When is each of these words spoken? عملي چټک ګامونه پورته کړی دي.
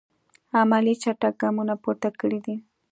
عملي 0.59 0.93
چټک 1.03 1.33
ګامونه 1.41 1.75
پورته 1.83 2.09
کړی 2.19 2.39
دي. 2.45 2.55